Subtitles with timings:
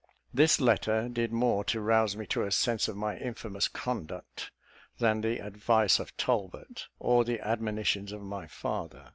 [0.33, 4.49] This letter did more to rouse me to a sense of my infamous conduct
[4.97, 9.09] than the advice of Talbot, or the admonitions of my father.